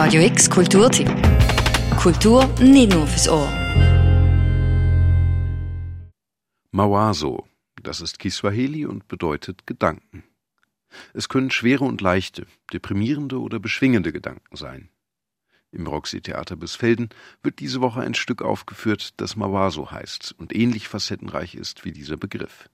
[0.00, 1.08] Radio X Kulturtipp.
[1.96, 3.48] Kultur nicht nur fürs Ohr.
[6.70, 7.48] Mawazo,
[7.82, 10.22] das ist Kiswahili und bedeutet Gedanken.
[11.14, 14.88] Es können schwere und leichte, deprimierende oder beschwingende Gedanken sein.
[15.72, 17.08] Im Roxy Theater Bisfelden
[17.42, 22.16] wird diese Woche ein Stück aufgeführt, das Mawazo heißt und ähnlich facettenreich ist wie dieser
[22.16, 22.70] Begriff.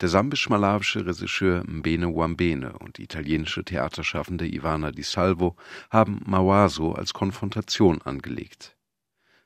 [0.00, 5.56] Der sambisch-malawische Regisseur Mbene Wambene und die italienische Theaterschaffende Ivana Di Salvo
[5.90, 8.76] haben Mawazo als Konfrontation angelegt.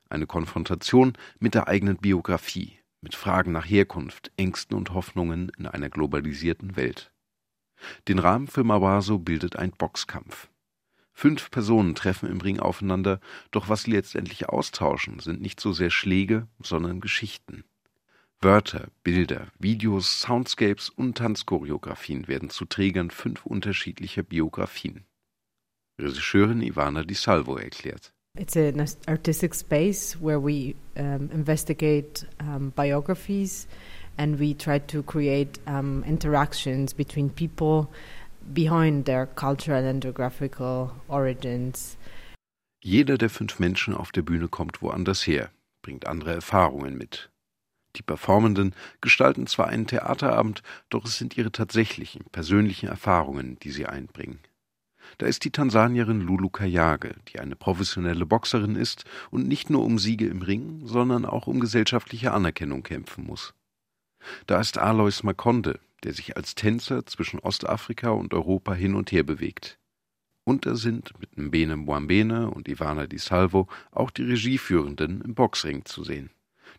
[0.09, 5.89] Eine Konfrontation mit der eigenen Biografie, mit Fragen nach Herkunft, Ängsten und Hoffnungen in einer
[5.89, 7.13] globalisierten Welt.
[8.09, 10.49] Den Rahmen für Mawazo bildet ein Boxkampf.
[11.13, 13.21] Fünf Personen treffen im Ring aufeinander,
[13.51, 17.65] doch was sie letztendlich austauschen, sind nicht so sehr Schläge, sondern Geschichten.
[18.43, 25.05] Wörter, Bilder, Videos, Soundscapes und Tanzchoreografien werden zu Trägern fünf unterschiedlicher Biografien.
[26.01, 28.15] Regisseurin Ivana Di Salvo erklärt.
[28.39, 33.69] It's an artistic space where we um, investigate um, biographies
[34.17, 37.89] and we try to create um, interactions between people
[38.55, 41.99] behind their cultural and geographical origins.
[42.83, 45.51] Jeder der fünf Menschen auf der Bühne kommt woanders her,
[45.83, 47.31] bringt andere Erfahrungen mit.
[47.97, 53.87] Die Performenden gestalten zwar einen Theaterabend, doch es sind ihre tatsächlichen, persönlichen Erfahrungen, die sie
[53.87, 54.39] einbringen.
[55.19, 59.99] Da ist die Tansanierin Lulu Kayage, die eine professionelle Boxerin ist und nicht nur um
[59.99, 63.55] Siege im Ring, sondern auch um gesellschaftliche Anerkennung kämpfen muss.
[64.47, 69.25] Da ist Alois Makonde, der sich als Tänzer zwischen Ostafrika und Europa hin und her
[69.25, 69.79] bewegt.
[70.45, 75.85] Und da sind mit Mbene Mwambene und Ivana Di Salvo auch die Regieführenden im Boxring
[75.85, 76.31] zu sehen.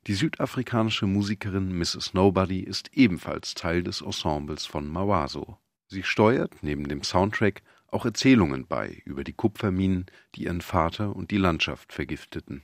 [0.08, 2.14] Die südafrikanische Musikerin Mrs.
[2.14, 5.58] Nobody ist ebenfalls Teil des Ensembles von Mawazo.
[5.88, 11.32] Sie steuert neben dem Soundtrack auch Erzählungen bei über die Kupferminen, die ihren Vater und
[11.32, 12.64] die Landschaft vergifteten.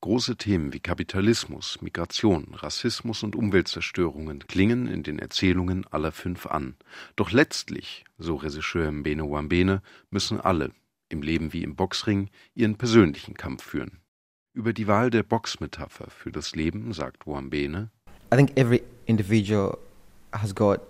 [0.00, 6.76] Große Themen wie Kapitalismus, Migration, Rassismus und Umweltzerstörungen klingen in den Erzählungen aller fünf an.
[7.16, 10.72] Doch letztlich, so Regisseur Mbene Wambene, müssen alle,
[11.08, 14.00] im Leben wie im Boxring, ihren persönlichen Kampf führen.
[14.56, 17.90] Über die Wahl der Boxmetapher für das Leben sagt Wambene.
[18.32, 19.76] I think every individual
[20.32, 20.80] has got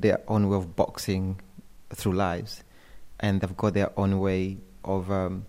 [0.00, 1.34] their own way of boxing
[1.92, 2.62] through lives
[3.18, 5.44] and they've got their own way of um,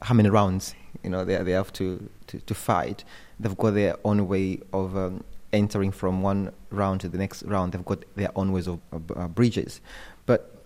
[0.00, 3.04] how many rounds you know they, they have to, to, to fight.
[3.38, 7.72] They've got their own way of um, entering from one round to the next round.
[7.72, 9.82] They've got their own ways of uh, bridges.
[10.24, 10.64] But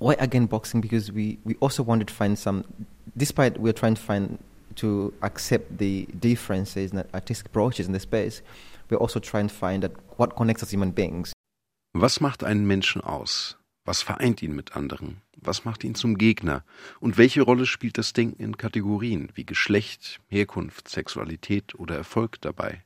[0.00, 0.80] why again boxing?
[0.80, 2.64] Because we, we also wanted to find some
[3.16, 4.38] despite we're trying to find
[4.80, 8.42] to accept the differences and artistic approaches in the space,
[8.88, 11.32] we're also trying to find out what connects us human beings.
[11.92, 13.56] Was macht einen Menschen aus?
[13.84, 15.22] Was vereint ihn mit anderen?
[15.36, 16.64] Was macht ihn zum Gegner?
[17.00, 22.84] Und welche Rolle spielt das Denken in Kategorien wie Geschlecht, Herkunft, Sexualität oder Erfolg dabei?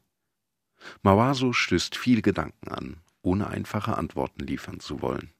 [1.03, 5.31] Mawazo stößt viel Gedanken an, ohne einfache Antworten liefern zu wollen.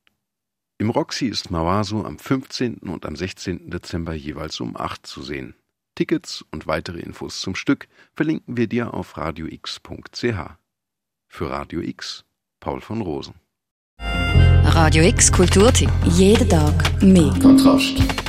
[0.79, 2.79] Im Roxy ist Mawazo am 15.
[2.79, 3.71] und am 16.
[3.71, 5.55] Dezember jeweils um 8 zu sehen.
[5.95, 10.25] Tickets und weitere Infos zum Stück verlinken wir dir auf radiox.ch.
[11.29, 12.25] Für Radio X,
[12.61, 13.35] Paul von Rosen.
[13.99, 15.91] Radio X Kulturtipp.
[16.05, 17.33] Jeden Tag mehr.
[17.41, 18.25] Kontrast.